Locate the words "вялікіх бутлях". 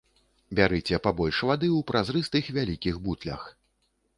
2.57-3.41